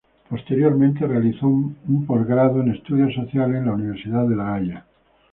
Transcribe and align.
Posteriormente 0.31 1.05
realizó 1.05 1.45
un 1.47 2.05
postgrado 2.07 2.59
en 2.61 2.71
Estudios 2.71 3.13
Sociales 3.13 3.57
en 3.57 3.67
la 3.67 3.73
Universidad 3.73 4.27
de 4.27 4.35
La 4.35 4.55
Haya. 4.55 4.83